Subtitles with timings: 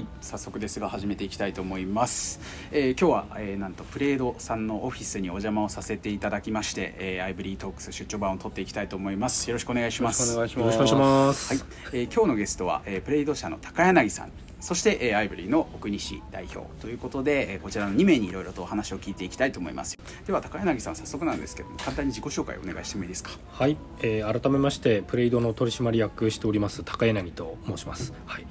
[0.00, 2.40] はい、早速ですが始めていきたいと思います。
[2.72, 9.50] えー今日は、えーなんとプレードさんのオフィスにお邪魔をさせていただきまして、えーアイブリートークス出張版を取っていきたいと思います。
[9.50, 10.34] よろしくお願いします。
[10.34, 11.54] よろしくおよろしくお願いします。
[11.54, 23.30] はい、えー今日のゲストは、えープレイド社の高柳さんそして、えーアイブリーの奥西代表ということで、えーこちらの2名にいろいろとお話を聞いていきたいと思いますでは高柳さん早速なんですけども簡単に自己紹介をお願いしてもいいですか？
[23.52, 28.14] はい、えー改めましてプレイドの取締役しております高柳と申します。
[28.26, 28.46] はい。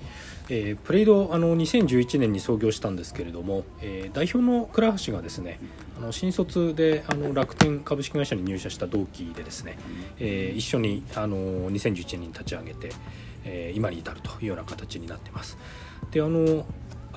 [0.49, 5.59] えープレイドあの2011年に創業したんですけれども、えー代表の倉橋がですね
[5.98, 9.77] あの新卒であの楽天株式会社に入社した同期でですね、
[10.20, 12.89] えー一緒にあの2011年に立ち上げて、
[13.45, 15.58] えー今に至るというような形になっています。
[16.12, 16.66] であの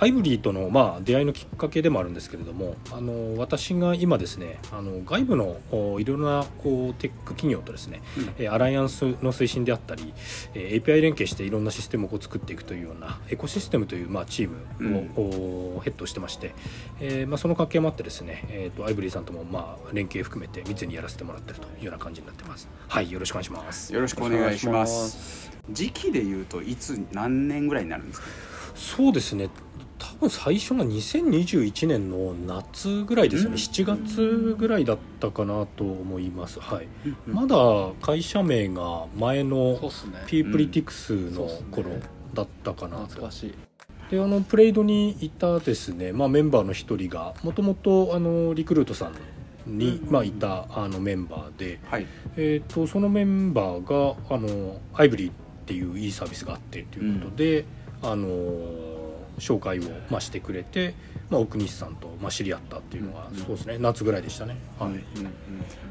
[0.03, 8.03] アイブリーとの、まあ、出会いのきっかけでもあるんですけれどもあの私が今ですねあの外部のおいろいろなこうテック企業とですね、
[8.37, 10.13] えーアライアンスの推進であったり、
[10.55, 14.51] えー API 連携していろんなシステムをこう作っていくというようなエコシステムという、まあ、チー
[14.81, 16.53] ムを、おヘッドしてまして、
[17.01, 22.69] えーまあ、その関係もあってですね、えー、とアイブリーさんとも、まあ、連携含めて密にやらせてもらってるというような感じになってます。
[22.89, 23.95] はいよろしくお願いします。
[23.95, 24.69] よろしくお願いします。
[24.69, 28.27] お願いします時期でいうといつ何年ぐらいになるんですか？
[28.75, 29.49] そうですね
[30.03, 33.61] 多分最初が2021年の夏ぐらいですよね、うん。
[33.61, 36.59] 7月ぐらいだったかなと思います。
[36.59, 37.57] はい、うんまだ
[38.03, 40.25] 会社名が前のそうっすね。
[40.27, 41.91] ピープリティクスの頃
[42.35, 43.55] だったかなと、懐かしい。
[44.11, 49.11] であのプレイドにいたですね、まあ、メンバーの一人がもともとあのリクルートさ
[49.67, 52.07] んに、うんまあ、いたあのメンバーで、はい。
[52.37, 57.65] えー、とそのメンバーがあのアイブリーっていういいサービスがあってということで、
[58.03, 58.29] あの
[59.39, 60.95] 紹介を、まあ、してくれて、
[61.31, 63.79] まあ、奥西さんと、まあ、知り合ったっていうのが、うんそうですね。
[63.79, 64.57] 夏ぐらいでしたね。
[64.79, 64.91] はい。
[64.91, 65.03] うん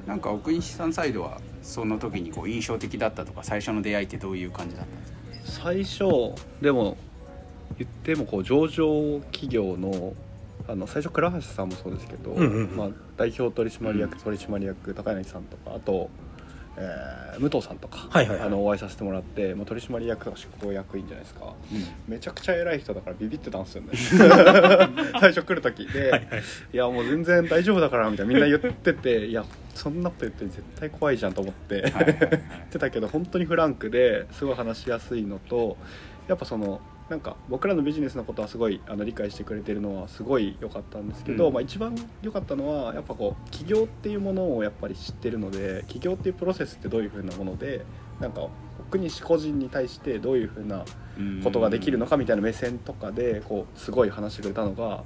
[0.07, 5.65] なんか奥西さんサイドはその時にこう印象的だったとか最初の出会いってどういう感じだったんですか？
[5.65, 6.97] 最初でも
[7.77, 10.13] 言ってもこう上場企業の
[10.67, 12.77] あの最初倉橋さんもそうですけど、うんうんうん。
[12.77, 14.19] まあ、代表取締役、うん。
[14.19, 16.09] 取締役高柳さんとかあと、
[16.77, 18.47] えー武藤さんとか、はいはいはい。
[18.47, 21.53] あのお会いさせてもらって、まあ、取締役とか執行役員じゃないですか。
[22.07, 23.89] めちゃくちゃ偉い人だからビビってたんですよね。
[25.19, 26.27] 最初来る時で、はい。
[26.73, 32.17] いやもう全然大丈夫だからみたいなみんな言ってていやそんなこと言って絶対怖いじゃんと思って、はいはいはい。
[32.19, 35.77] 言ってたけど本当にフランクですごい話しやすいのと
[36.27, 41.53] やっぱそのなんか僕らのビジネスのことはすごいあの理解してくれてるのはすごい良かったんですけど、うん。
[41.53, 47.83] まあ、一番良かったのはやっぱこう起業っていうものをやっぱり知ってるので起業っていうプロセスってどういうふうなもので
[48.21, 50.85] なんか僕西個人に対してどういうふうな
[51.43, 55.03] ことができるのかみたいな目線とかでこうすごい話してくれたのが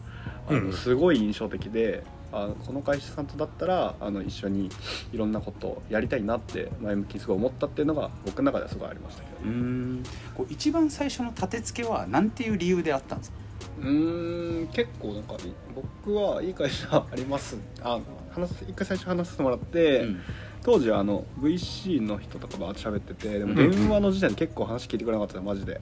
[0.48, 0.68] あうん。
[0.70, 2.04] のすごい印象的で
[2.36, 4.70] あこの会社さんとだったらあの一緒に
[5.14, 9.50] いろんなことをやりたいなって前向きにすごい思ったっていうのが僕の中ではすごいありましたけど。
[9.50, 10.04] うーん。
[10.36, 13.38] こう一番最初の立て付けは何ていう理由であったんですか？
[13.80, 15.36] うーん結構なんか
[15.74, 17.58] 僕はいい会社あります。
[17.82, 18.00] あ
[18.32, 20.22] 話す一回最初話させてもらって、うん。
[20.64, 25.80] 当時はあの VC の人とかバーッと喋っててでも電話の時点で結構話聞いてくれなかったのマジで。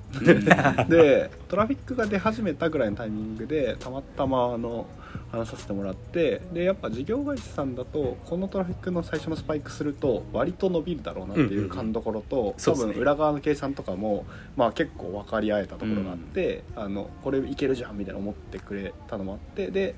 [0.89, 4.85] でトラフィックが出始めたぐらいのタイミングでたまたまあの
[5.31, 12.93] 話させてもらってでやっぱ事業会社さんだとこのトラフィックの最初のスパイクすると割と伸びるだろうなっていう勘どころと、多そうですね。
[12.93, 14.25] 分裏側の計算とかも、
[14.55, 19.95] まあ、結構分かり合えたところがあって、あのこれいけるじゃんみたいな思ってくれたのもあってで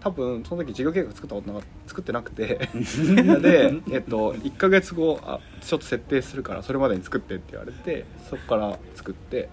[0.00, 9.48] 多分その時事業計画作ったことなか作ってなくて で、えっと、1ヶ月後あちょっと設定するからそれまでに作ってって言われてそこから作って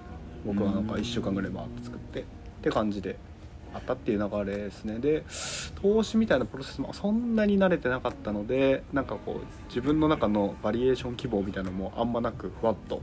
[0.46, 2.24] 僕はなんか1週間ぐらいバーッと作ってっ
[2.62, 3.18] て感じで
[3.78, 5.00] あったっていう流れですね。
[5.00, 5.24] で
[5.82, 13.02] 投資みたいなプロセスもそんなに慣れてなかったのでなんかこう自分の中のバリエーション希望みたいなのもあんまなくふわっと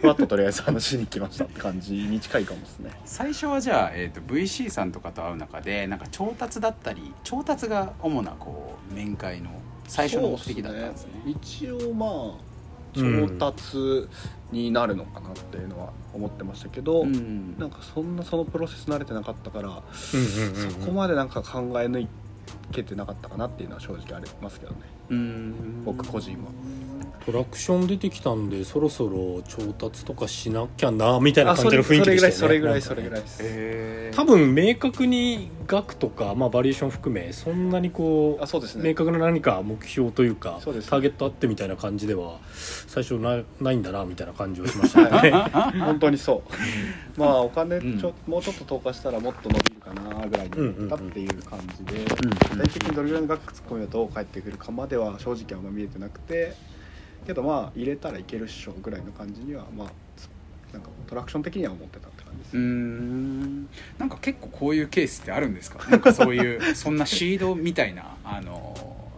[0.00, 2.90] ふわっととりあえず話しに来ましたって感じに近いかもですね。
[3.04, 9.50] 最初はじゃあ、えー、と VC さんとかと会う中でなんか調達だったり調達が主なこう面会の
[9.86, 11.12] 最初の目的だったんですね。
[11.24, 12.57] そうっ一応まあ
[12.94, 14.08] 調達
[14.52, 17.58] になるのかなっていうのは思ってましたけど、うん。
[17.58, 22.06] なんかそんなそのプロセス慣れてなかったから、そこまでなんか考え抜
[22.72, 24.78] けてなかったかなっていうのは正直ありますけどね。
[25.10, 25.84] うん。
[25.84, 26.50] 僕個人は。
[27.30, 38.88] トラクション出てきたんでそろそろ調達とかしなきゃなみたいなあ感じの雰囲気でしたよねそれぐらいそれぐらいそれぐらい多分明確に額とか、まあ、バリエーション含めそんなにこうあそうですね。
[38.88, 42.38] 明確な何か目標というかターゲットあってみたいな感じでは
[42.86, 45.30] 最初なないんだなみたいな感じはしましたね。
[45.84, 46.42] 本当にそ
[47.16, 47.20] う。
[47.20, 56.54] まあお金ちょ、うもうちょっと投下したらもっと伸びるかなぐらいになったっていう感じで、うん具体的にどれぐらいの額突っ込みがどう返ってくるかまでは正直あんま見えてなくて
[57.28, 60.28] けどまあ入れたらいけるっしょぐらいの感じにはまあつ
[60.72, 62.56] なんかトラクション的には思ってたって感じです。
[62.56, 63.68] うーん。
[63.98, 65.78] なんか結構こういうケースってあるんですか？
[65.90, 68.74] なんかそういうそんなシードみたいなあの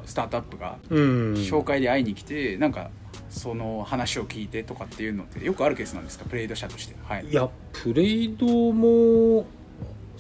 [0.06, 1.34] スタートアップがうん。
[1.34, 2.90] 紹介で会いに来てなんか
[3.30, 6.24] その話を聞いてとかっていうのってよくあるケースなんですか？
[6.24, 6.96] プレイド社として。
[7.04, 7.26] はい。
[7.28, 9.46] いやプレイドも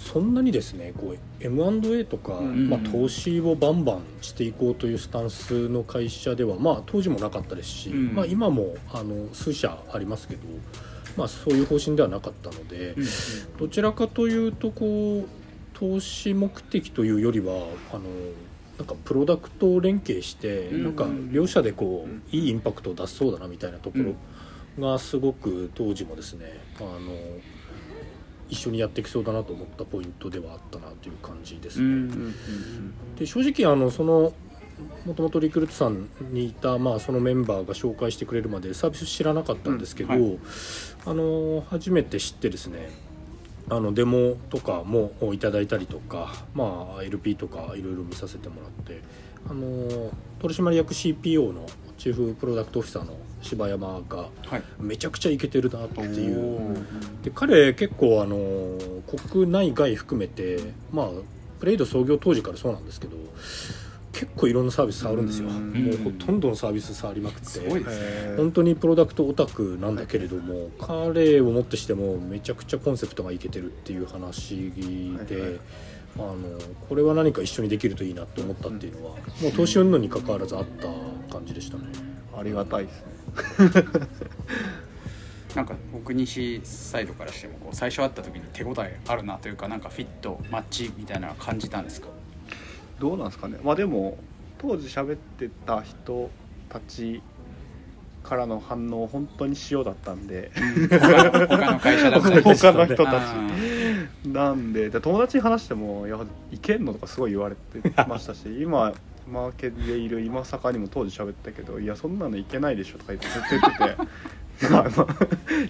[0.00, 10.42] そんなにですねこう M&A とか、うんまあ、投資をバンバンしていこうというスタンスの会社では、まあ、当時もなかったですし、うんまあ、今もあの数社ありますけど、
[11.16, 13.04] まあ、そういう方針ではなかったので、うん
[13.58, 15.28] どちらかというとこう
[15.74, 17.52] 投資目的というよりは
[17.92, 18.04] あの
[18.78, 24.14] なんかプロダクトを連携して、うんなんか両社でこう、うんいいインパクトを出せそうだなみたいなところ
[24.92, 26.98] がすごく当時もですねあの
[28.50, 31.84] 一緒にやっていきそうだなと思ったポイントではあったなという感じですね。
[31.84, 32.34] うんうんうん
[33.16, 34.32] で正直あのその
[35.04, 40.38] もともとリクルートさんにいた、まあ、そのメンバーが紹介してくれるまでサービス知らなかったんですけど、うんは
[41.04, 42.88] あの初めて知ってですね
[43.68, 49.02] あのデモとかもいただいたりとか、まあ、LP とかいろいろ見させてもらって
[49.48, 50.10] あの
[50.40, 51.66] 取締役 CPO の
[51.96, 54.62] チーフプロダクトオフィサーの柴山がはい。
[54.78, 56.38] めちゃくちゃイケてるなっていう。
[56.38, 57.24] おー。
[57.24, 58.78] で彼結構あの
[59.30, 60.58] 国内外含めて
[60.92, 61.08] まあ
[61.58, 63.16] プレイド創業当時からそうなんですけど
[64.12, 65.48] 結構いろんなサービス触るんですよ。
[65.48, 65.72] うん。
[65.72, 67.46] もうほとんどのサービス触りまくって。
[67.46, 68.04] すごいですね。
[68.04, 74.72] へー本当にプロダクトオタクなんだけれども、彼をもってしてもめちゃくちゃコンセプトがいけてるっていう話
[75.28, 75.60] で、はいはい。
[76.16, 76.36] あの
[76.88, 80.88] これは何か一緒にできるといいなって思ったっていうのは、もう投資云々に関わらずあった
[81.32, 81.84] 感じでしたね。
[82.38, 83.84] ありがたいですね。
[85.56, 92.06] なんか僕西サイドからしてもこう最初会った時に手応えあるなというかなんかフィットマッチみたいな感じたんですか？
[93.00, 93.58] どうなんですかね。
[93.64, 94.18] まあでも
[94.58, 96.30] 当時喋ってた人
[96.68, 97.20] たち
[98.22, 100.52] からの反応本当に塩だったんで。
[100.88, 102.42] 他の会社だったり。
[102.56, 103.14] 他の人たち。
[103.16, 106.18] あなんでで友達に話しても「いや
[106.52, 108.92] いけんの?」とかすごい言われてましたし今
[109.28, 114.10] マーケでいる今坂にも当時喋ったけど「いやそんなのいけないでしょ」とか言ってずっと言ってて。
[114.70, 114.92] まあまあ、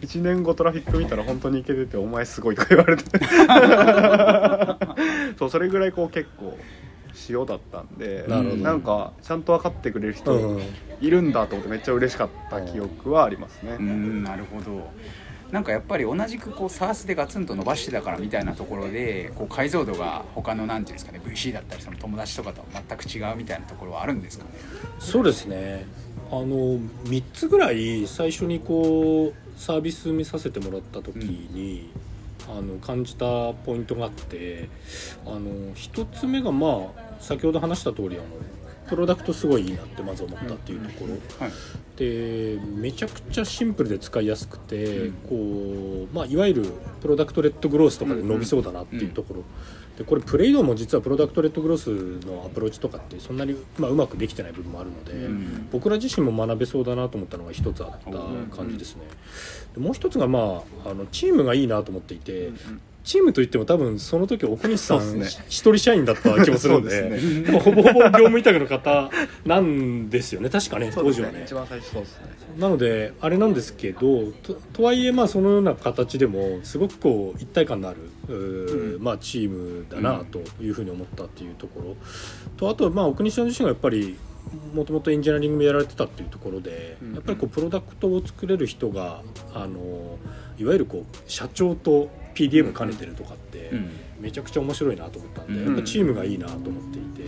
[0.00, 3.05] 1年後トラフィック見たら本当にいけてて「お前すごい」とか言われて。
[5.38, 6.58] そうそれぐらいこう結構
[7.29, 10.62] 塩だったんでななんかちゃんと分かってくれる人うん
[11.00, 13.73] いるんだと思ってめっちゃ嬉しかった記憶はありますね。
[13.73, 14.91] ーうんなるほど
[15.52, 24.50] なんかやっぱり同じくこう SARS でガツンと伸ばしてたからみたいなところでこう解像度が他のなんていうんですかね VC だったりその友達とかとは全く違うみたいなところはあるんですかね？
[25.00, 25.87] そうですね。
[26.31, 31.91] あの3つぐらい最初にこうサービス見させてもらった時に、
[32.49, 34.69] あの感じたポイントがあって
[35.26, 35.41] あの
[35.75, 38.25] 1つ目がまあ先ほど話した通りあの
[38.91, 41.15] プロダクトすごいいいなってまず思ったっていうところ、
[41.47, 41.53] はい。
[41.97, 45.13] でめちゃくちゃシンプルで使いやすくて、うん。
[45.29, 49.45] こうまあ、いわゆるプロダクトレッドグロースとかで伸びそうだなっていうところ、
[49.97, 55.69] でこれプレイドも実はプロダクトレッドグロースのアプローチとかってそんなに、まあ、うまくできてない部分もあるので、うん。
[55.71, 59.03] 僕ら自身も学べそうだなと思ったのが一つあった感じですね。
[59.75, 62.51] でもう一つがまああのチームがいいなと思っていて、
[63.11, 67.51] チームといっても多分その時奥西さん一人社員だった気もするんでね。
[67.51, 69.11] まあほぼほぼ業務委託の方
[69.45, 71.39] なんですよね確かね当時はね。
[71.39, 72.27] ね一番最初そうですね。
[72.57, 77.99] なのであれなんですけどととはいえまあそのような形でもすごくこう一体感のある、
[78.32, 81.96] うまあ、チームだなというふうに思ったっていうところ。
[82.58, 84.17] とあとはまあ奥西さん自身がやっぱり
[84.73, 87.15] もともとエンジニアリングもやられてたっていうところで、うん。
[87.15, 90.17] やっぱりこうプロダクトを作れる人があの
[90.61, 92.08] いわゆるこう社長と
[92.41, 93.91] PDM 兼ねてるとかって、うん。
[94.20, 95.67] めちゃくちゃ面白いなと思ったんで、うん。
[95.67, 97.23] やっぱチームがいいなと思っていて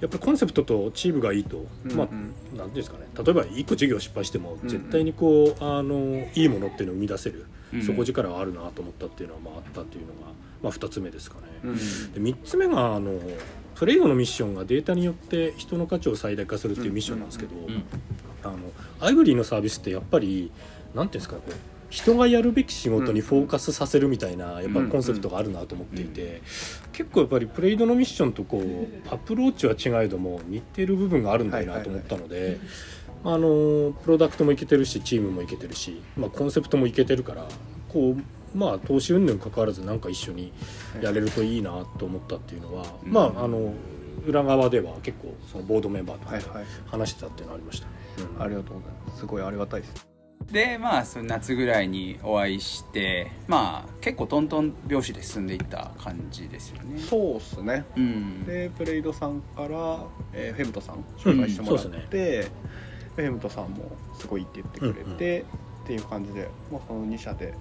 [0.00, 1.64] やっぱりコンセプトとチームがいいと、
[1.94, 4.68] まあうんなんていうんですかね例えば1個事業失敗してもうん。
[4.68, 7.82] 絶対にこうあのいいものっていうのを生み出せる、うん。
[7.82, 11.42] 底力はあるなと思ったっていうのはまああったっていうのが、まあ、2つ目ですかね。
[11.64, 11.76] うん。
[12.12, 13.18] で3つ目があの
[13.74, 17.84] プレイドのミッションがデータによって人の価値を最大化するっていうミッションなんですけど、うん。
[18.42, 18.56] あの
[19.00, 20.50] アイブリーのサービスってやっぱり
[20.94, 21.52] なんていうんですかこう
[21.88, 26.42] 人がやるべき仕事にフォーカスさせるみたいなやっぱコンセプトがあるなと思っていて、
[26.92, 32.58] 結構やっぱりプレイドのミッションとこうアプローチは違えども似てる部分があるんだよなと思ったので。
[33.24, 37.48] あのプロダクトもいけてるしチームもいけてるし、まあ、コンセプトもいけてるから
[37.88, 40.52] こうまあ投資云々関わらずなんか一緒に
[41.02, 43.12] やれるといいなと思ったっていうのは、うん。
[43.12, 43.72] まああの
[44.26, 46.28] 裏側では結構そのボードメンバーと
[46.86, 47.86] 話してたっていうのはありました。
[47.86, 47.92] ね。
[48.36, 48.42] うん。
[48.42, 49.18] ありがとうございます。
[49.20, 50.15] すごいありがたいです
[50.50, 57.00] でまあその夏ぐらいにお会いしてまあ結構トントン拍子で進んでいった感じですよね。
[57.00, 57.84] そうっすね。
[57.96, 58.44] うん。
[58.44, 62.52] でプレイドさんから、えーフェムトさん紹介してもらって、うんそう
[63.16, 65.44] フェムトさんもすごいって言ってくれて、
[65.84, 67.54] っていう感じで、まあ、この2社で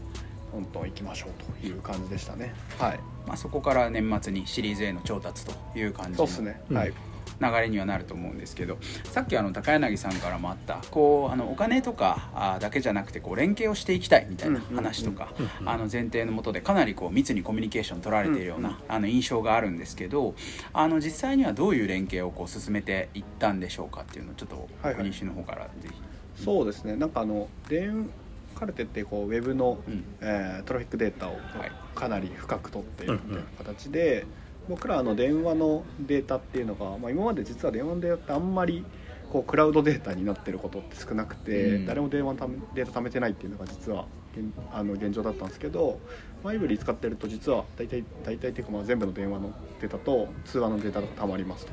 [0.52, 2.54] どんどん行きましょうという感じでしたね。
[2.78, 3.00] はい。
[3.26, 6.78] まあ、そこから年末にシリーズ A の調達という感じのそうですね、うん。
[6.78, 6.94] はい
[7.42, 20.36] 流れにはなると思うんですけどさっきあの高柳さんからもあったこうあのお金とかあだけじゃなくてこう連携をしていきたいみたいな話とか、うんうんあの前提のもとでかなりこう密にコミュニケーション取られているような、あの印象があるんですけど
[20.74, 26.44] あの実際にはどういう連携をこう進めていったんでしょうかっていうのをちょっと国西の方からぜひ。
[26.44, 26.96] そうですね。
[26.96, 28.10] なんかあの電
[28.56, 30.04] カルテってこうウェブの、うん。
[30.22, 31.42] えートラフィックデータをはい。
[31.94, 34.26] かなり深く取っているみたいな形で、
[34.68, 38.84] 僕らあの電話のデータっていうのが、まあ、今まで実は電話のデータってあんまり
[39.32, 41.86] こうクラウドデータになってることって少なくて、うん。
[41.86, 46.00] 誰も電話のためデータ貯めてないっていうのが実は現あの現状だったんですけど
[46.44, 51.72] マイブリー使ってると実は大体大体っていうかまあ全部の電話のデータと通話のデータがたまりますと。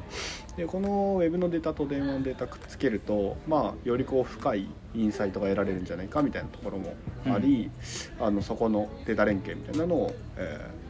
[0.57, 6.95] でこのウェブのデータと電話のデータくっつけると、まあ、よりこう深いインサイトが得られるんじゃないかみたいなところも
[7.27, 7.71] あり、
[8.21, 10.82] あのそこのデータ連携みたいなのを、えー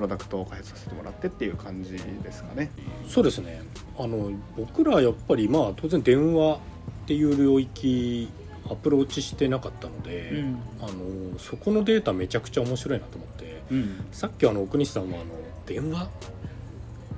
[0.00, 2.70] プロダクトを開発させてもらってっていう感じですかね。
[3.06, 3.60] そうですね。
[3.98, 6.58] あの僕らやっぱりまあ当然電話っ
[7.06, 8.30] ていう領域
[8.70, 10.58] アプローチしてなかったので、うん。
[10.80, 14.04] あのそこのデータめちゃくちゃ面白いなと思ってうん。
[14.10, 15.26] さっきあの奥西さんはあの
[15.66, 16.08] 電話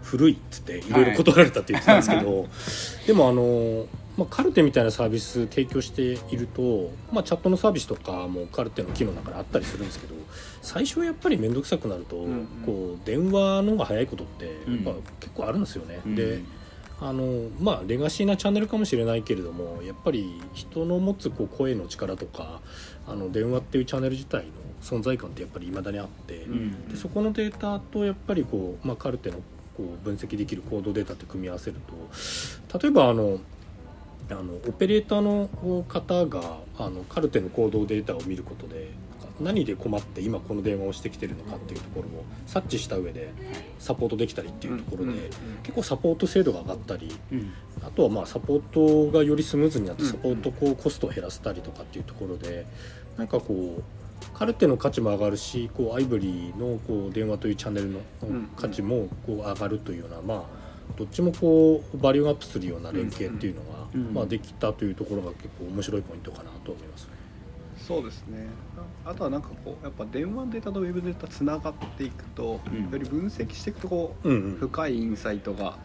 [0.02, 2.48] 古いっつっていろいろ断られたって言ってたんですけど、
[3.06, 10.14] でもあの、まあ、カルテみたいなサービス提供していると、まあ、チャットのサービスとかもカルテの機能の中であったりするんですけど
[10.60, 12.46] 最初はやっぱり面倒くさくなると、んうん。
[12.66, 14.54] こう電話の方が早いことってやっ
[14.84, 16.00] ぱうん結構あるんですよね。
[16.04, 16.14] うん。
[16.14, 16.40] で
[17.00, 22.60] あのまあレガシーなチャンネルかもしれないけれどもやっぱり人の持つこう声の力とか
[23.08, 26.88] あの電話っていうチャンネル自体の存在感ってやっぱり未だにあって、うん。
[26.88, 29.38] でそこのデータとやっぱりこう、まあ、カルテの
[29.76, 31.76] こう分析できるコードデータって組み合わせる
[32.68, 33.38] と例えばあの
[34.30, 35.48] あのオペレーターの
[35.88, 38.90] 方があのカルテのコードデータを見ることで
[39.40, 43.32] 何で困って今この電話をしてきてるのかっていうところを察知した上で
[43.78, 45.30] サポートできたりっていうところで、
[45.62, 47.52] 結構サポート精度が上がったりうん。
[47.82, 50.08] あとはまあサポートがよりスムーズになってうん。
[50.08, 52.66] サポートこうコストを減らせたりとかっていうところで
[53.16, 53.82] なんかこう
[54.30, 58.48] カルテの価値も上がるしこうアイブリーのこう電話というチャンネルのうん。
[58.56, 60.62] 価値もこう上がるというようなまあ
[60.96, 64.14] どっちもこうバリューアップするような連携っていうのが、うん。
[64.14, 67.08] まあ、できたというところが結構面白いポイントかなと思います。
[67.78, 68.46] そうですね。
[69.04, 72.90] ああとはなんかこうやっぱ電話データとウェブデータつながっていくと、うん。
[72.90, 74.56] より分析していくとこううんうん。
[74.56, 75.78] 深いインサイトが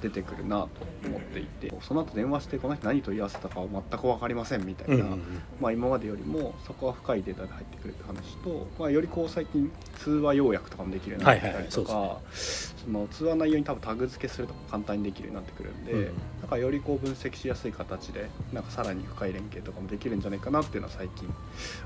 [0.00, 0.68] 出てくるなと
[1.06, 5.20] 思っていてその後電話してこの人何問い合わせたかは全く分かりませんみたいな、うんうんうん。
[5.60, 21.32] まあ、今までよりもそこは深いデータで入ってくるって話と、まあ、よりこう最近通話要約とかもできるようになってきたりとかその通話内容に多分タグ付けするとか簡単にできるようになってくるんで、うんなんかよりこう分析しやすい形でなんかさらに深い連携とかもできるんじゃないかなっていうのは最近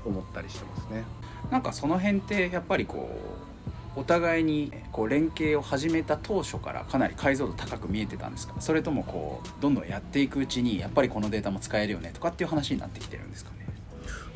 [0.05, 1.03] 思ったりしてますね。
[1.51, 3.54] なんかその辺ってやっぱりこう
[3.95, 13.65] お互いにこう連携を始めた当初からかなり解像度高く見えてたんですかそれともこうどんどんやっていくうちにやっぱりこのデータも使えるよねとかっていう話になってきてるんですかね。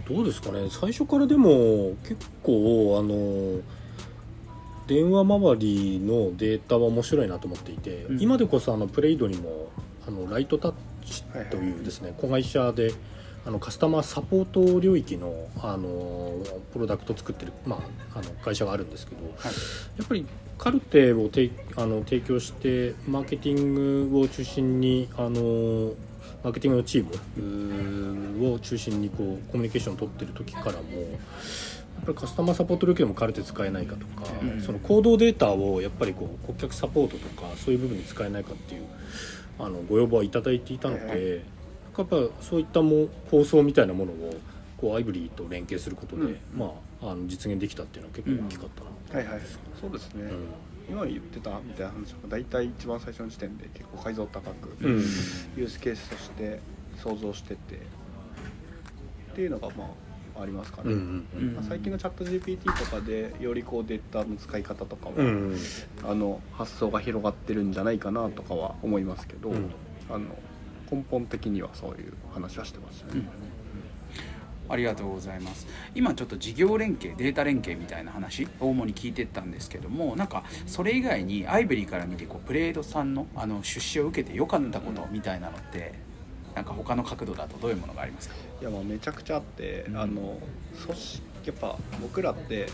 [0.07, 0.69] どうですかね。
[0.69, 3.61] 最初からでも結構あの
[4.87, 8.21] 電話周りのデータは面白いなと思っていて、うん。
[8.21, 9.69] 今でこそあのプレイドにも
[10.07, 10.73] あのライトタッ
[11.05, 12.91] チというですね、子会社で
[13.45, 16.33] あのカスタマーサポート領域のあの
[16.73, 17.77] プロダクトを作ってる、ま
[18.13, 19.33] あ、あの会社があるんですけど、はい。
[19.97, 20.25] やっぱり
[20.57, 25.93] カルテを提あの提供してマーケティングを中心にあの
[26.43, 27.05] マーケティングのチー
[27.41, 30.81] ムを中心にこうコミュニケーションを取ってる時からもや
[32.01, 34.61] っぱりカスタマーサポート領域でもカルテ使えないかとか、うん。
[34.61, 38.83] その行動データをやっぱりこう顧客サポートとかそういう部分に使えないかっていう
[39.57, 41.41] あのご要望はいただいていたので、はいはい
[42.01, 44.33] やっぱそういったも構想みたいなものを
[44.77, 46.37] こうアイブリーと連携することで、うん。
[46.55, 49.41] まあ、あの実現できたっていうのは結構大きかったな、はいはい、
[49.79, 50.95] そうですね、うん。
[50.95, 54.95] 今言ってたみたいな話は大体一番最初の時点で結構解像度高く、うん。
[54.95, 56.59] ユースケースとして
[56.97, 57.75] 想像してて
[59.31, 65.57] っていうのがまあありますかね、うんうんまあ最近のチャット GPT とかでよりこうデータの使い方とかは、うんうん。
[66.09, 69.69] あの発想が広がってるんじゃないかなとかは思いますけど、うん。
[70.09, 70.27] あの
[70.91, 73.23] 根本的にはそういう話はしてましたね。
[74.71, 75.65] ありがとうございます。
[75.95, 85.95] 今ちょっと事業連携データ連携みたいな話を主に聞いてったんですけどもなんかそれ以外にアイブリーから見てこうプレードさんのあの出資を受けてよかったことみたいなのって
[86.53, 88.35] なんか他の角度だとどういうものがありますか？
[88.61, 89.97] いやまあめちゃくちゃあって、うん。
[89.97, 90.37] あの
[90.85, 92.67] 組織やっぱ僕らって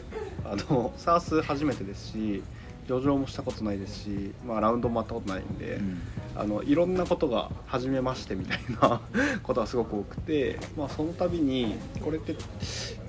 [0.44, 2.44] あの SARS 初めてですし
[2.88, 6.02] 上場もしたことないですし、まあ、ラウンドも回ったことないんで、うん。
[6.38, 9.00] あのいろんなことが初めましてみたいな
[9.42, 12.36] ことがすごく多くて、まあ、その度にこれって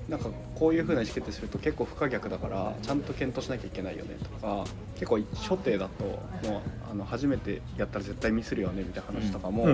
[0.09, 6.05] なんかこういうふうな意思決定すると結構不可逆だからちゃんと検討しなきゃいけないよねとか結構初手だと
[6.49, 9.65] もうあの初めてやったら絶対ミスるよねみたいな話とかも、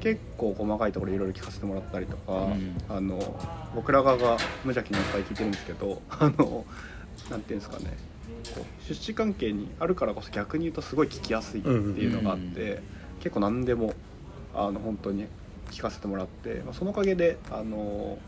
[0.00, 2.76] 結構細かいところいろいろ聞かせてもらったりとか、うん。
[2.88, 3.40] あの
[3.74, 6.66] 僕ら側が無邪気にいっぱい聞いてるんですけどあの
[7.30, 7.96] なんていうんですかね
[8.54, 12.82] こう出資関係にあるからこそ逆に言うとすごい聞きやすいっていうのがあって、うん
[13.22, 13.94] 結構何でも
[14.52, 15.26] あの本当に
[15.70, 18.18] 聞かせてもらって、まあ、そのおかげであの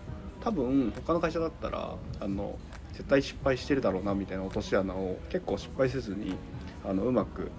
[0.41, 2.57] 多分他の会社だったらあの
[2.93, 6.37] 絶対失敗してるだろうなみたいな落とし穴を結構失敗せずに
[6.89, 7.51] あのうまく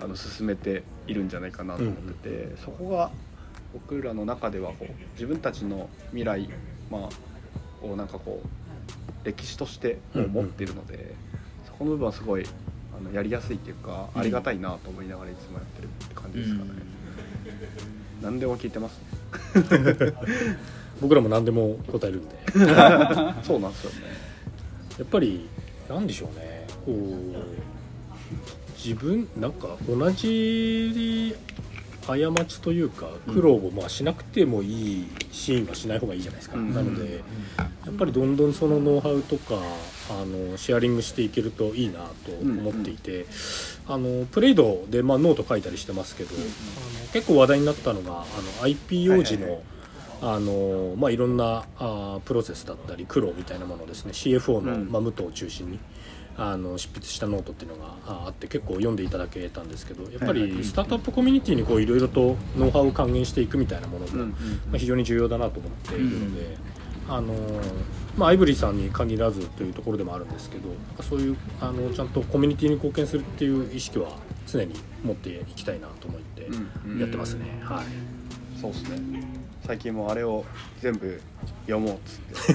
[0.00, 3.10] あの進めているんじゃないかなと思ってて、そこが
[3.72, 6.48] 僕らの中ではこう自分たちの未来、
[6.90, 7.08] ま
[7.82, 11.25] あ、をなんかこう歴史として持っているので、そ
[11.78, 12.46] この部分はすごい
[12.98, 14.20] あのやりやすいっていうか、うん。
[14.20, 16.70] ありがたいなと思いながらいつもやってるって感じですかね、
[18.22, 19.00] 何でも聞いてます？
[21.00, 22.36] 僕らも何でも答えるんで。
[23.44, 24.06] そうなんですよね。
[24.98, 25.48] やっぱり
[25.88, 26.66] なんでしょうね。
[26.86, 26.96] こう
[28.76, 31.34] 自分なんか同じ
[32.06, 36.72] 過ちというか苦労をまあしなくてもいいシーンはしない方がいいじゃないですか、うん。
[36.72, 37.22] なので
[37.56, 39.56] やっぱりどんどんそのノウハウとか
[40.10, 43.26] あのシェアリングしていけるといいなと思っていて、
[43.88, 48.24] あのプレイドで、まあ、ノート書いたりしてますけど、あの結構話題になったのがあの
[48.68, 49.62] IPO 時の、はいはいはい。
[50.22, 54.12] あのまあ、いろんなあープロセスだったり苦労みたいなものをですね。
[54.12, 54.90] CFO の、うん。
[54.90, 55.78] まあ、武藤を中心に
[56.38, 64.36] あの執筆したノートっていうのがああって結構読んでいただけたんですけどやっぱりスタートアップコミュニティにこういろいろとノウハウを還元していくみたいなものも、うんうんま
[64.74, 66.58] あ、非常に重要だなと思っているので、
[67.08, 67.34] あの
[68.16, 70.70] まあ、 IVRy さんに限らずというところでもあるんですけど
[71.02, 76.92] そういうあのちゃんとコミュニティに貢献するっていう意識は常に持っていきたいなと思ってうん。
[76.92, 77.60] うんやってますね。
[77.62, 77.86] はい。
[78.60, 79.22] そうですね。
[79.66, 80.44] 最近もあれを
[80.80, 81.20] 全部
[81.66, 82.54] 読もうっつっ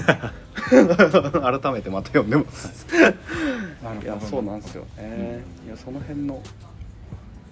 [1.62, 2.86] 改めてまた読んでます。
[4.02, 6.40] いやそうなんですよね、いやその辺の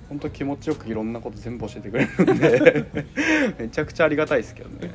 [0.09, 2.85] 本当気持ちよくいろんなこと全部教えてくれるんで
[3.59, 4.93] めちゃくちゃありがたいですけどね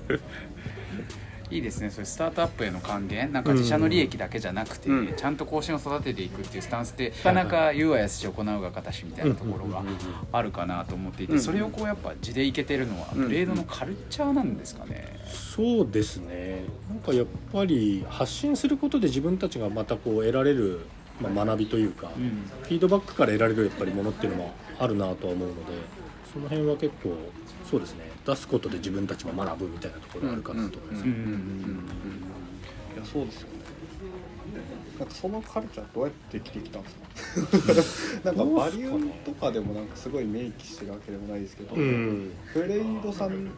[1.51, 1.89] いいですね。
[1.89, 3.31] そういうスタートアップへの還元？
[3.31, 5.13] なんか自社の利益だけじゃなくて、うん。
[5.15, 9.83] ちゃんと更新を育てていくっていうスタンスってなかなか言うはやすし行うが形みたいなところが
[10.31, 16.63] あるかなと思っていて、うんそれをこうやっぱ地でいけてるのはうんブレードのカルチャーなんですかね、そうですね。
[16.89, 20.85] なんかやっぱり発信することで自分たちがまたこう得られる、
[21.21, 22.49] まあ、学びというか、うん。
[22.63, 25.61] フィードバックから得られるやっぱりものっていうのもあるなとは思うので
[26.35, 27.15] その辺は結構
[27.63, 28.11] そうですね。
[28.25, 31.85] 出すことで自分たちも学ぶみたいなところがあるかなと思います、うん
[32.93, 33.55] いやそうですよね。
[34.99, 36.89] なんかそのカルチャーどうやって生きてきたんで
[37.81, 38.31] すか？
[38.31, 42.31] なんかバリューとかでもなんかすごい明記してるわけでもないですけど、うん。
[42.47, 43.51] フレイドさんの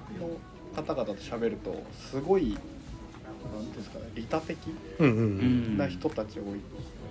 [0.76, 2.58] 方々と喋るとすごい
[3.54, 4.58] なんていうんですかね利他的
[5.78, 6.60] な人たち多い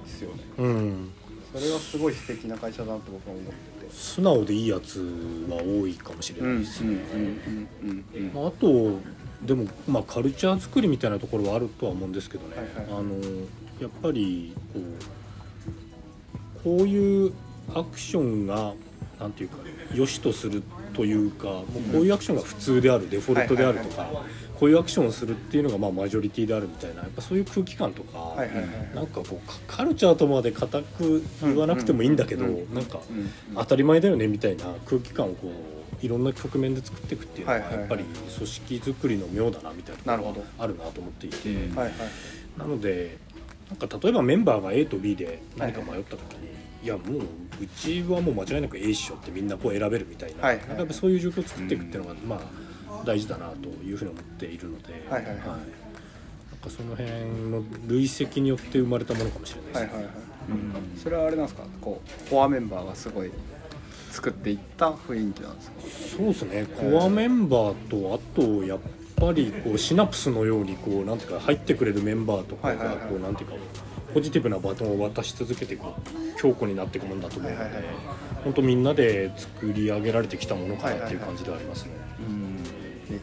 [0.05, 1.11] ですよね、うん、うん、
[1.53, 5.01] それはすごい素敵な会社だなって僕は思ってて素直でいいやつ
[5.49, 6.99] は多いかもしれないですね、
[8.35, 8.99] あ、あと
[9.43, 13.01] でも、まあ、カルチャー作りみたいなところはあるとは思うんですけどね、はいはい。
[13.01, 13.15] あの
[13.81, 14.83] やっぱりこう
[16.65, 17.33] こういう
[17.75, 18.73] アクションが
[19.21, 19.57] なんていうか
[19.95, 20.63] 良しとする
[20.95, 24.11] というかもうこういうアクションが普通であるデフォルトであるとか、
[24.59, 32.75] こういうアクションをするっていうのがまあマジョリティであるみたいなやっぱそういう空気感とか、はいはいはいなんかこうカカルチャーとまで固く言わなくてもいいんだけど、うん。
[32.75, 33.31] なんかうん。
[33.55, 35.51] 当たり前だよねみたいな空気感をこ
[36.03, 37.81] ういろんな局面で作っていくっていうのははいはいはい。
[37.81, 40.41] やっぱり組織作りの妙だなみたいなところなるほど。
[40.41, 41.95] があるなと思っていて、うんはいはい。
[42.59, 43.19] なので
[43.69, 46.49] なんか例えばメンバーが A と B で何か迷った時に、
[46.85, 47.23] いやもう
[47.61, 50.67] うちはもう間違いなく A っしょってみんなこう選べるみたいな,、はいはい。
[50.69, 52.66] なんかやっぱそういう状況を作っていくっていうのが、まあ
[53.07, 55.37] 大事だなというふうに思っているので、はいはいはい。
[55.39, 55.59] なん
[56.63, 57.11] かその辺
[57.51, 59.87] の累積によって生まれたものかもしれないですね。
[59.87, 60.15] はいはいはい。
[60.49, 61.63] うんそれはあれなんですか？
[61.81, 63.31] こうコアメンバーがすごい
[64.11, 65.75] 作っていった雰囲気なんですか？
[66.19, 66.67] そうですね。
[66.67, 68.79] コアメンバーとあとやっ
[69.17, 72.97] ぱりこうシナプスのようにこうなんていうか入ってくれるメンバーとかはいはいはい。
[72.99, 73.57] がこうなんていうか
[74.15, 75.83] ポジティブなバトンを渡し続けていく
[76.39, 77.95] 強固になっていくもんだと思うのではいはいはい
[78.45, 81.91] 本当みんなで作り上げられてきたものかなっていう感じではありますね。
[82.21, 82.56] 理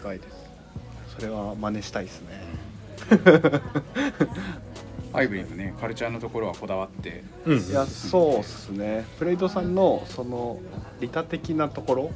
[0.04, 0.36] 解です。
[1.16, 2.44] それは真似したいですね。
[5.13, 7.24] アイブリーもねカルチャーのところはこだわって。
[7.46, 7.58] うん。
[7.60, 9.06] いやそうっすね。
[9.18, 10.60] プレイドさんのその
[11.00, 12.12] 利他的なところ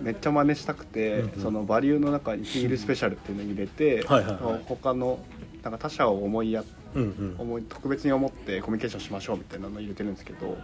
[0.00, 1.42] めっちゃ真似したくて、うんうん。
[1.42, 4.64] そのバリューの中にフィールスペシャルっていうのを入れて、はいはいはい。
[4.66, 5.18] 他の
[5.62, 7.34] なんか他者を思いやうんうん。
[7.38, 10.56] 思い特別に思ってコミュニケーションしましょうみたいなのを入れてるんですけど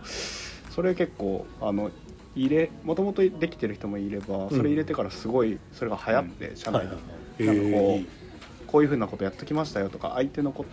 [0.70, 1.90] それ結構あの
[2.34, 6.88] 入れもともとできてる人もいればそれ入れてからすごいそれが流行って、社内
[7.38, 10.64] で、なんかこうこういうふうなことやっときましたよとか相手のこ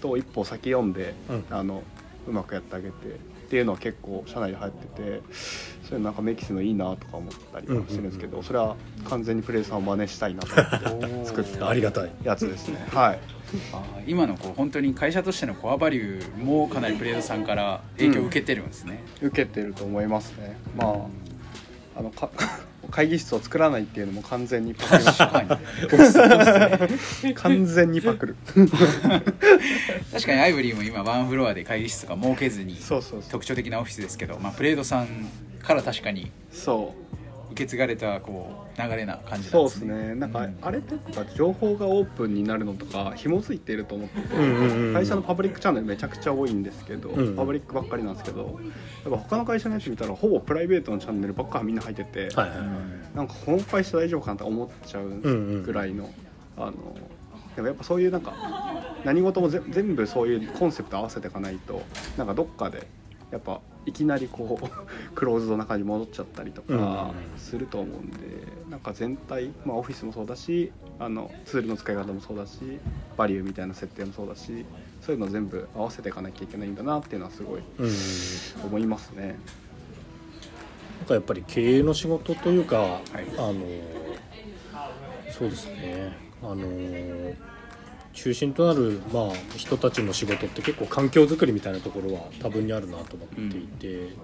[0.00, 1.44] とを一歩先読んで、うん。
[1.50, 1.82] あの
[2.26, 2.94] うまくやってあげて
[3.50, 5.22] っていうのは結構社内で流行ってて
[5.82, 8.76] そういうのなんかメキシのいいなとか思ったりとかしてるんですけど、それは
[9.08, 12.86] 完全にプレイさんを真似したいなと思って作ったありがたいやつですね。
[12.92, 13.18] はい。
[14.06, 20.56] 今のこう本当に会社としてのコアバリューもかなりプレードさんから影響を受けてるんですね、受けてると思いますね。
[20.76, 22.30] まああのか
[22.90, 26.88] 会議室を作らないっていうのも完全にパクりました確か
[27.24, 27.34] に。
[27.34, 28.36] 完全にパクる
[30.12, 33.30] 確かにアイブリーも今ワンフロアで会議室とか設けずにそうそうそう。
[33.30, 35.28] 特徴的なオフィスですけど、まあ、プレードさん
[35.62, 37.09] から確かにそう
[37.50, 40.08] 受け継がれたこう流れな感じなそうでんですすね。
[40.08, 40.58] ねなんか、うん。
[40.62, 47.36] あれとか情報がオープンになるのとか紐づいていると思ってて、会社のパブリックチャンネルめちゃくちゃ多いんですけど、うん。
[47.36, 48.58] パブリックばっかりなんですけど
[49.04, 52.68] やっぱ他の会社のやつ見たらほぼプライベートのチャンネルばっかみんな入ってて、はいはいはい。
[53.16, 55.08] なんかこの会社大丈夫かなって思っちゃう
[55.62, 56.10] ぐらいの、
[56.56, 56.72] あの
[57.56, 58.32] でもやっぱそういうなんか
[59.04, 61.82] 何事もぜ全部そういうコンセプト合わせていかないと
[62.16, 62.86] なんかどっかで
[63.30, 64.68] やっぱいきなりこう
[65.14, 66.84] クローズドな感じに戻っちゃったりとうんうん。
[66.84, 68.16] かすると思うんで、
[68.68, 72.58] なんか全体、まあ、オフィスもそうだしあのツールの使い方もそうだし
[73.16, 74.64] バリューみたいな設定もそうだし
[75.00, 77.90] そういうの全部合わせていかなきゃいけないんだなっていうのはすごいうん。
[78.66, 79.36] 思いますね。
[80.98, 83.20] なんかやっぱり経営の仕事というか、い。
[83.38, 83.54] あの
[85.30, 86.12] そうですね。
[86.42, 86.56] あの
[88.12, 94.14] 中心となる、まあ、人たちの仕事って結構環境づくりみたいなところは多分にあるなと思っていて、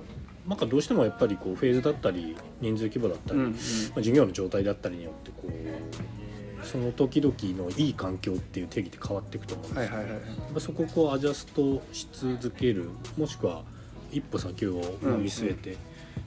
[0.48, 0.58] なん。
[0.58, 3.52] かどうしてもやっぱりこうフェーズだったり人数規模だったり、うんうん。
[3.52, 3.58] ま
[3.98, 9.96] あ、事業の状態だったりによってこうその時々のいい環境っていう定義って変わっていくと思うんですよ。
[9.96, 13.62] はいはいはいまあそこをこうアジャストし続けるもしくは
[14.10, 14.72] 一歩先を
[15.02, 15.76] 見据えて、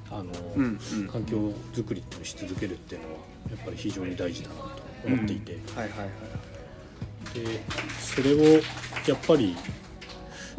[0.09, 3.15] あのうんうん環境づくりっていうのをし続けるっていうのは
[3.51, 4.63] やっぱり非常に大事だなと
[5.05, 6.09] 思っていて、はいはいはい
[7.33, 7.61] で
[7.99, 8.61] それを
[9.07, 9.55] やっぱり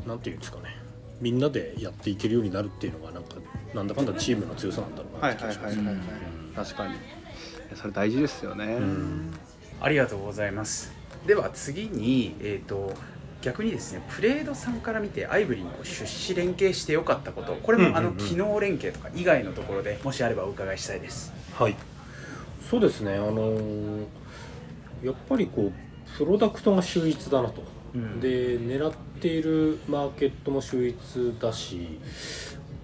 [0.07, 0.77] なんていうんですかね。
[1.21, 3.37] みんなでやっていけるようになるっていうのがなんか
[3.75, 5.77] なんだかんだチームの強さなんだろうなはいって気がします。
[5.77, 6.07] はいはいはいはい
[6.57, 6.95] 確かに。
[7.77, 9.31] それ大事ですよね、うん。
[9.81, 10.93] ありがとうございます。
[11.27, 12.95] では次に、えー、と
[13.43, 17.55] 逆にですねプレードさんから見てアイブリーにこう出資連携してよかったこと。
[17.55, 21.33] これも、あの機能連携とか以外のところでもしあればお伺いしたいです。
[21.55, 21.77] はい。
[22.71, 23.15] そうですね。
[23.15, 24.07] あのー
[25.03, 25.73] やっぱりこう
[26.19, 27.63] プロダクトが秀逸だなと、
[27.95, 28.21] うん。
[28.21, 31.99] で狙っているマーケットも秀逸だし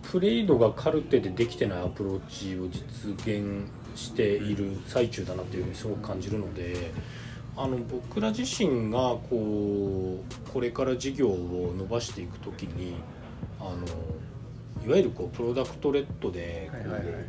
[0.02, 6.92] プレイドがカルテでできてないアプローチを実現している最中だなっていうふうにすごく感じるので
[7.56, 12.94] あの僕ら自身がこうこれから事業を伸ばしていく時に
[13.58, 17.24] あのいわゆるこうプロダクトレッドでこう、はいはいはい。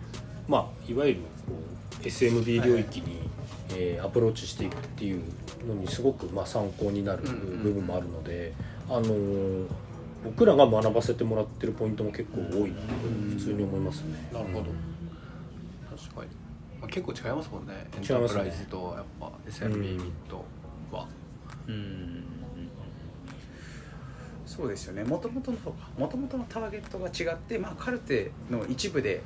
[0.47, 1.53] まあ、いわゆるこ
[2.01, 3.26] う SMB 領域に、
[3.71, 5.21] えーアプローチしていくっていう
[5.67, 8.53] のにすごくまあ参考になる部分もあるので、
[8.89, 9.65] あのー
[10.23, 12.81] 僕らが学ばせてもらってるポイントも結構多いなと
[13.29, 14.29] 普通に思いますね。
[14.33, 14.65] なるほど。
[15.95, 16.27] 確かに、
[16.81, 18.39] まあ、結構違いますもんねエン違いますね。
[18.39, 19.81] タープライズとやっぱ SMB うん。
[19.81, 20.43] ミッド
[20.91, 21.07] は、
[21.67, 22.23] うん。
[24.45, 25.03] そうですよね。
[25.03, 25.57] もともとの
[25.97, 29.21] もともとのターゲットが違って、まあ、カルテの一部で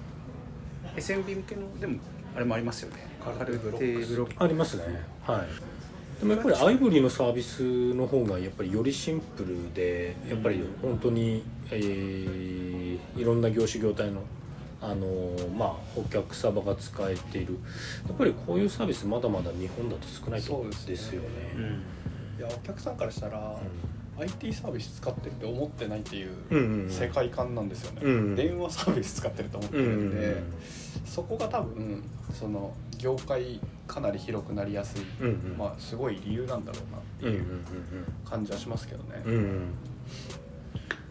[0.98, 2.00] SMB 向けのでも
[2.36, 3.78] あれもありますよねカルテブロ
[4.26, 4.44] ック。
[4.44, 4.84] ありますね。
[5.24, 5.48] はい。
[6.20, 14.22] でもやっぱりアイボリーのサービスの方がやっぱりよりシンプルでやっぱり本当に、えーいろんな業種業態の
[14.82, 17.58] あのーまあお客様が使えている。
[18.08, 21.28] やっぱりこういうサービスまだまだ日本だと少ないと思うんですよね。
[21.56, 21.84] うん。
[22.40, 23.58] いやお客さんからしたら、
[24.22, 26.90] IT サービス使ってるって思ってないっていううんうんうん。
[26.90, 28.36] 世界観なんですよね、うんうん。
[28.36, 30.44] 電話サービス使ってると思ってうんるうんんで、
[31.06, 32.04] そこが多分
[32.34, 35.58] その業界かなり広くなりやすい、うんうん。
[35.58, 37.64] まあすごい理由なんだろうなってうんうんいう
[38.26, 39.40] 感じはしますけどね、うんうん。
[39.40, 39.68] うん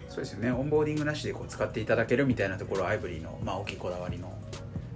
[0.08, 0.50] そうですよね。
[0.50, 4.32] オンボーディングなしでこう使っていただけるみたいなところはアイブリーの、まあ、大きいこだわりの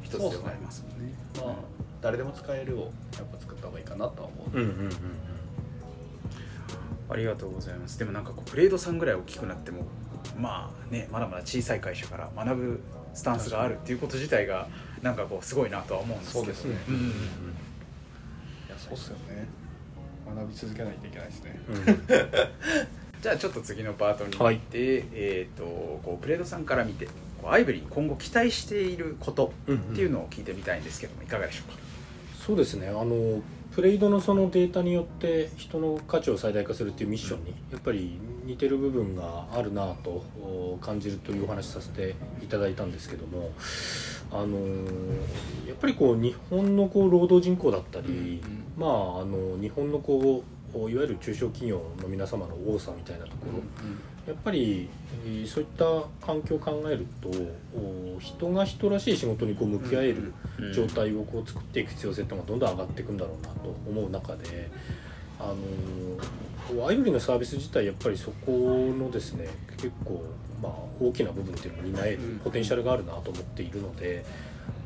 [0.02, 1.14] 一つではありますもんね。
[1.36, 1.54] まあ
[2.02, 2.80] 誰でも使えるを
[3.16, 4.90] やっぱ作った方がいいかなとは思う、うんうんうん
[7.08, 7.98] ありがとうございます。
[7.98, 9.86] でもなんかこうプレードさんぐらい大きくなっても
[10.38, 12.80] まあねまだまだ小さい会社から学ぶ
[13.12, 14.68] スタンスがあるっていうこと自体が
[15.02, 16.44] なんかこうすごいなとは思うんですけど。
[16.44, 16.76] そうですね。
[16.88, 16.94] うん。
[16.96, 17.00] い
[18.70, 19.46] やそうっすよね。
[20.34, 21.60] 学び続けないといけないですね。
[23.22, 27.08] じゃあちょっと次のパートに行って、えっ、とこうプレードさんから見て
[27.46, 31.78] アイブリーに今後期待していることっていうのを聞いてみたいんですけどもいかがでしょうか？
[32.46, 32.88] そうですね。
[32.88, 33.42] あの
[33.74, 43.52] プレイドのそのデータによって人の価値を最大化するっていうミッションにやっぱり似てる部分があるなとお感じるというお話しさせていただいたんですけども
[44.30, 44.58] あの
[45.66, 48.40] やっぱりこう日本のこう労働人口だったり、
[48.76, 48.90] まあ
[49.22, 53.62] あの日本のこういわゆる中小企業の皆様の多さみたいなところ、
[54.26, 54.88] やっぱり
[55.26, 55.84] えーそういった
[56.26, 57.28] 環境を考えると
[57.78, 64.70] お人が人らしい仕事にこう向き合えるうん状態をこう作っていく必要性っていうのがどんどん上がっていくんだろうなと思う中で、
[65.38, 68.50] あのーアイドリのサービス自体やっぱりそこ
[68.98, 70.24] のですね結構
[70.62, 72.38] まあ大きな部分っていうのを担えるうん。
[72.38, 74.24] ポテンシャルがあるなと思っているので、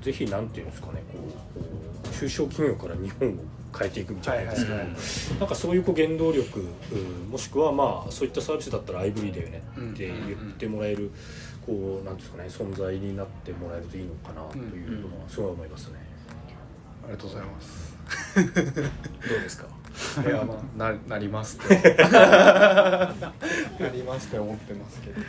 [0.03, 1.18] ぜひなんていうんですかねこ
[1.57, 1.66] うこ
[2.05, 3.33] う中小企業から日本を
[3.76, 4.96] 変えていくみたいなですけど、はいはい
[5.40, 6.61] なんかそういうこう原動力
[6.92, 11.11] うんもしくはまあそういったサービスだったらアイブリーだよねって言ってもらえる
[11.66, 15.98] こうなんですかね存在になってもらえるといいのかなというのはすごい思いますね。
[17.04, 17.96] ありがとうございます。
[18.35, 19.66] どうですか？
[20.22, 20.57] いやまあ
[20.92, 21.74] ななりますって。
[22.02, 25.20] なりますって思ってますけど。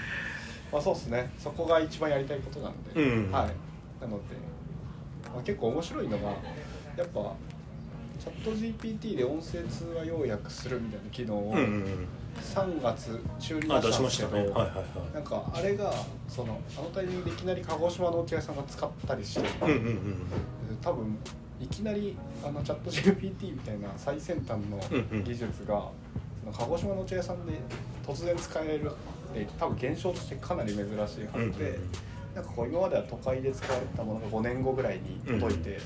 [0.71, 1.31] まあそうですね。
[1.39, 3.31] そこが一番やりたいことなんで、うん。
[3.31, 4.01] はい。
[4.01, 4.35] なので、
[5.33, 6.29] まあ、結構面白いのが
[6.95, 12.07] やっぱチャット GPT で音声通話要約するみたいな機能をうんうんうん。
[12.39, 14.39] 3月中にあ出出しんですけど、したましたね。
[14.39, 15.13] はいはいはい。
[15.13, 15.93] なんかあれが
[16.27, 20.15] そのあのタイミングでいきなり鹿児島のお客さんが使ったりして、うんうんうん
[20.81, 21.17] 多分
[21.59, 25.23] いきなりあのチャット GPT みたいな最先端のうんうん。
[25.23, 25.89] 技術が、
[26.41, 27.53] その鹿児島のお茶屋さんで
[28.07, 28.89] 突然使える
[29.31, 31.49] って多分現象としてかなり珍しいはずで、うんうん
[32.35, 35.79] なんかこう今までは都会で使われてたものが5年後ぐらいに届いて、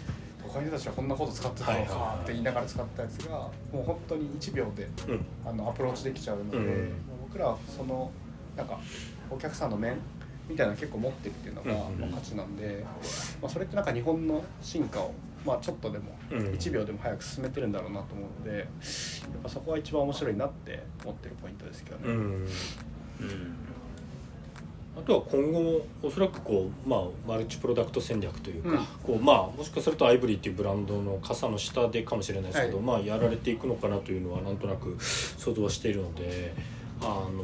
[0.53, 3.37] 都会の人たちはこんなこと使ってたのかって言いながら使ったやつが
[3.71, 5.25] もう本当に1秒でうん。
[5.45, 6.93] あのアプローチできちゃうので、うん。
[7.23, 8.11] 僕らはその
[8.55, 8.79] なんか
[9.31, 9.97] お客さんの面
[10.47, 12.85] みたいなの結構持ってるっていうのが、うんまあ、価値なんで、
[13.41, 15.13] まあ、それってなんか日本の進化を、
[15.45, 16.37] まあ、ちょっとでもうん。
[16.49, 18.67] 1秒でも早く進めてるんだろうなと思うのでやっ
[19.41, 22.03] ぱそこは一番面白いなって思ってるポイントですけどね。
[22.07, 22.47] うん
[25.05, 28.77] とは今後もおそらくこう、まあ、マルチプロダクト戦略というか、うん。
[29.03, 32.85] こうまあ、もしかするとアイブリーっていうブランドの傘の下でかもしれないですけど、はい。
[32.85, 36.53] まあ、やられていくのかなというのはなんとなく想像はしているので
[37.01, 37.43] あの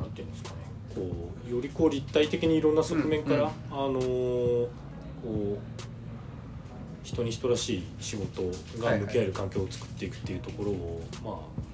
[0.00, 0.56] なんていうんですかね
[0.94, 3.50] こうよりこう立体的にいろんな側面から、うんうん。
[3.50, 4.68] あのこ
[5.24, 5.58] う
[7.02, 8.42] 人に人らしい仕事
[8.78, 11.67] が向き合える環境を作っていくっていうところを、まあ、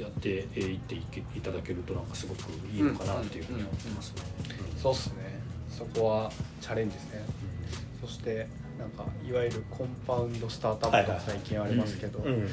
[0.00, 4.22] やっていっていただけるとなんかすごくいいのかなっていうふうに思ってますね。
[4.80, 5.40] そうっすね。
[5.70, 7.24] そこはチャレンジですね。
[8.00, 8.46] そして
[8.78, 12.48] なんかいわゆるコンパウンドスタートアップとか最近ありますけど、うんうん。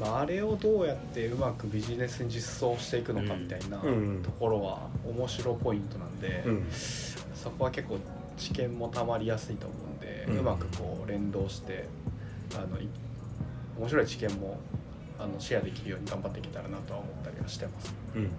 [0.00, 6.66] まあ、あれをどうやってうまくビジネスに実装していくのかみたいなうんところは面白ポイントなんで、うん。
[6.70, 7.98] そこは結構
[8.36, 11.86] 知見もたまりやすいと思うんで、ううんまくこう連動して
[12.54, 12.88] あのい
[13.78, 14.58] 面白い知見も
[15.18, 17.94] あのシェアできるように頑張っていけたらなとは思ったりはしてます。
[18.14, 18.30] うん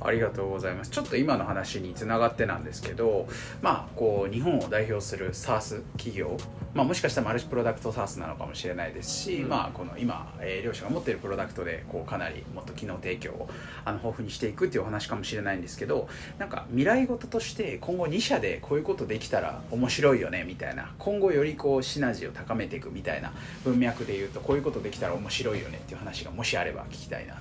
[0.00, 0.90] ありがとうございます。
[0.90, 3.28] ちょっと今の話につながってなんですけど
[3.62, 6.36] まあこう日本を代表する SARS 企業
[6.72, 9.48] まあ、もしかしたらマルチプロダクト SARS なのかもしれないですし、うん。
[9.48, 13.48] まあ、この今、えー両者が持っているプロダクトでこうかなりもっと機能提供を
[13.84, 16.08] あの豊富にしていくっていうお話かもしれないんですけど
[16.38, 23.32] なんか未来事として今後2社でこういうことできたら面白いよねみたいな今後よりこうシナジーを高めていくみたいな
[23.64, 27.40] 文脈で言うとこういうことできたら面白いよねっていう話がもしあれば聞きたいなと。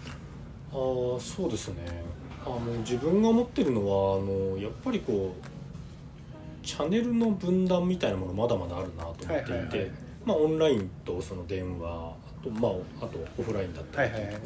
[0.72, 1.84] ああそうですね
[2.46, 9.92] あの自分が思ってるのはあのやっぱりこうチャンネルの分断みたいなものまだまだあるなと思っていて、はいはいはい。
[10.26, 12.72] まあ、オンラインとその電話あと,、まあ、
[13.02, 14.28] あとオフラインだったりっていう。
[14.34, 14.40] と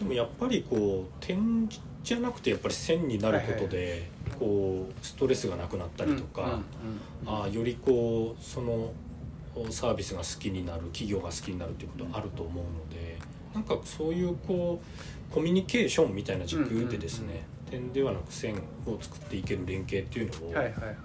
[0.00, 1.68] でもやっぱりこう点
[2.02, 6.58] じゃなくてやっぱり線になることで、こうストレスがなくなったりとか、
[7.24, 8.92] あーよりこうその
[9.70, 13.18] サービスが好きになる企業が好きになるっていうことはあると思うので
[13.54, 14.86] なんかそういうこう
[15.32, 20.54] コミュニケーションみたいな軸でですね、点ではなく線を作っていける連携っていうのを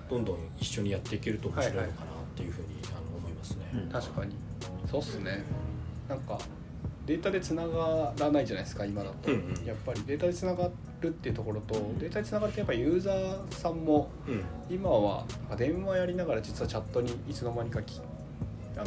[0.10, 1.88] どんどん一緒にやっていけると面白いのかなっ
[2.36, 3.66] ていうふうにあの思いますね。
[3.74, 3.90] うん。
[3.90, 4.36] 確かに。
[4.92, 5.44] そうっすね。
[6.10, 6.38] なんか
[7.06, 9.66] データでつながらないじゃないですか今だと、うんうん。
[9.66, 14.44] やっぱりデータでつながるっていうところとデータでつながってやっぱユーザーさんもうん。
[14.70, 15.26] 今は
[15.58, 18.02] 電話やりながら実はチャットにいつの間にかき
[18.76, 18.86] あの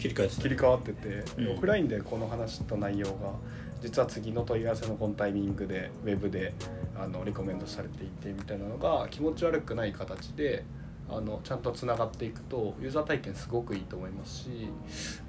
[0.00, 1.52] 切り替え切り替わってて、うん。
[1.52, 3.32] オフラインでこの話と内容が
[3.80, 6.52] 実は次の問い合わせのこのタイミングでウェブで
[6.96, 10.64] あのリコメンドされていてみたいなのが気持ち悪くない形で
[11.08, 14.48] あのちゃんとつながっていくとユーザー体験すごくいいと思いますし、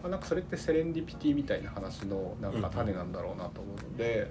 [0.01, 4.29] まあ、なんかそれってセレンディピティみたいな話のなんか種なんだろうなと思うので、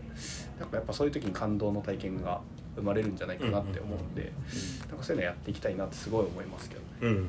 [0.61, 2.41] なんかやっぱそういう時に感動の体験が
[2.77, 4.33] 生まれるんじゃないかなって思うんで、
[4.89, 6.87] なんかそういうのやっていきたいなってすごい思いますけどね。
[7.01, 7.29] うん。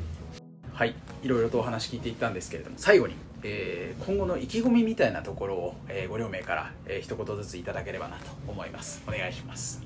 [0.71, 9.03] はい、いろいろとお話聞いていったんですけれども最後に、えー今後の意気込みみたいなところを、えーご両名から、えー一言ずついただければなと思います。
[9.07, 9.81] お願いします。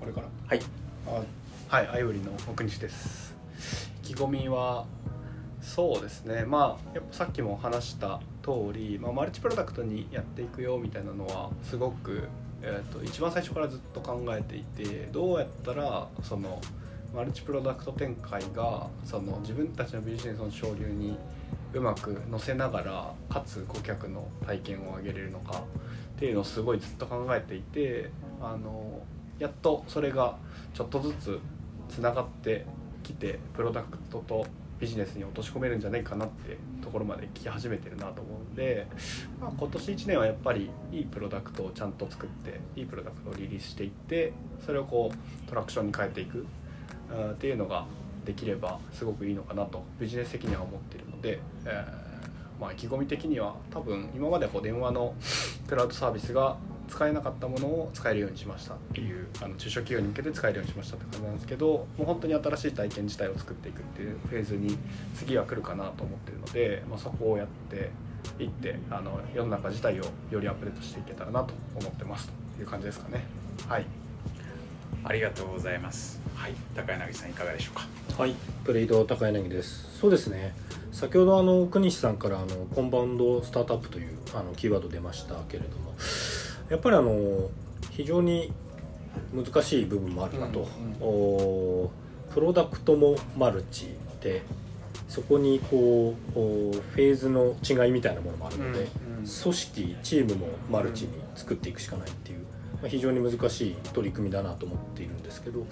[0.00, 0.28] これから？
[0.46, 0.60] はい。
[1.06, 1.22] あ
[1.74, 3.34] はいアイブリの奥西です。
[4.04, 4.86] 意気込みは
[5.60, 6.44] そうですね。
[6.44, 12.28] まあやっぱさっきも話した通り、まあ、マルチプロダクトにやっていくよみたいなのはすごく、
[12.62, 16.60] えー、と一番最初からずっと考えていてどうやったらその
[17.12, 21.16] マルチプロダクト展開がその自分たちのビジネスの潮流に
[21.72, 25.62] うまく乗せながらかつ顧客の体験を上げれるのか
[26.16, 29.00] っていうのをすごいずっと考えていてあの
[29.38, 30.36] やっとそれが
[30.74, 31.38] ちょっとずつ
[31.88, 32.64] つながって
[33.02, 34.46] きてプロダクトと
[34.78, 38.86] ビジネスに落とし込めるんじゃないかなってところまで聞き始めてるなと思うんで、
[39.40, 44.32] まあ、今年1年はやっぱりいいプロダクトをちゃんと作っていいプロダクトをリリースしていって
[44.64, 46.46] それをこうトラクションに変えていく
[47.32, 47.86] っていうのが
[48.24, 55.14] できればすごくいいのかなとビジネス的には思ってるので、えーまあ、意気込み的には多分今までこう電話の
[55.68, 56.56] クラウドサービスが
[56.88, 64.78] 使えなかったものを使えるようにしましたっていうあの中小企業に向けて使えるようにしましたって感じなんですけどもう本当に新しい体験自体を作っていくっていうフェーズに
[65.16, 67.90] 次は来るかなと思ってるので、まあ、そこをやって
[68.42, 73.24] いってあの世の中自体をよりアップデートしていけたらなと思ってますという感じですかね。
[73.68, 74.05] はい
[75.08, 77.86] ありがとうございますはい高柳さんいかがでしょうか？
[78.20, 79.98] はい、プレイド高柳です。
[80.00, 80.52] そうですね。
[80.90, 85.94] 先ほどあの国西さんからあのコンバウンドスタートアップというあのキーワード出ましたけれども、
[86.68, 87.50] やっぱりあの
[87.90, 88.52] 非常に
[89.32, 90.66] 難しい部分もあるなと。
[91.00, 91.90] お
[92.34, 93.86] プロダクトもマルチ
[94.20, 94.42] で、
[95.08, 98.88] そこにこうおフェーズの違いみたいなものもあるので、
[99.42, 102.45] 組織チームもマルチに作っていくしかないっていう、まあ、
[102.84, 105.66] 非常に難しい取り組みだなと思っているんですけど。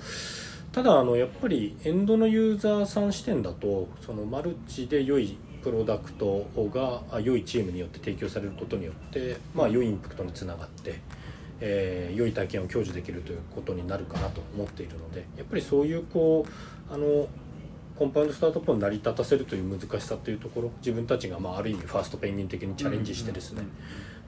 [0.73, 11.01] ただあのやっぱりエンドのユーザーさん視点だとそのマルチで良いプロダクトが良いチームによって提供されることによって、まあ、良いインパクトにつながって、
[11.61, 16.45] えー良い体験を享受できるということになるかなと思っているのでやっぱりそういうこ
[16.91, 17.29] うあの
[17.97, 23.63] コンパウンドスタートアップを成り立たせるという難しさというところ自分たちがまあある意味ファーストペンギン的にチャレンジしてですね、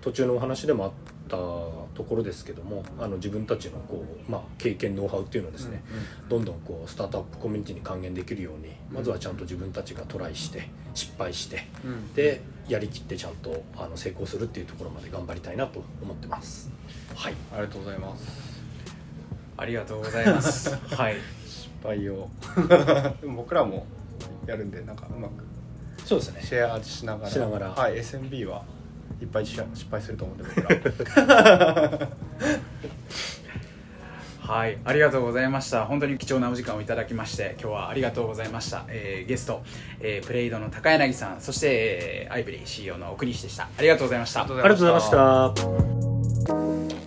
[0.00, 0.92] 途中のお話でもあっ
[1.28, 5.82] たところですけどもあの自分たちのこう、まあ、経験ノウハウっていうのをですね、
[6.28, 11.66] どんどんこうスタートアップコミュニティに還元できるようにまずはちゃんと自分たちがトライして失敗して
[12.14, 16.70] でやりきってちゃんとあの成功するっていうところまで頑張りたいなと思ってます。
[17.14, 18.62] はい、ありがとうございます
[19.56, 20.76] ありがとうございます。
[20.94, 21.16] はい
[21.94, 22.28] 失敗を
[23.20, 23.86] でも僕らも
[24.46, 25.32] やるんでなんかうまく
[26.04, 28.62] そうですねシェアしながらしながらはい SMB は
[29.20, 30.60] いっぱいし失敗すると思うんで僕
[31.26, 32.08] ら
[34.46, 35.86] はい、ありがとうございました。
[35.86, 38.84] 本当に貴重なお時間をいただきまして、今日はありがとうございました。
[38.86, 39.64] えーゲスト、
[39.98, 43.64] えープレイドの高柳さん、そして、えーアイブリー CEO の奥西でした。
[43.64, 44.42] ありがとうございました。
[44.42, 47.05] ありがとうございました。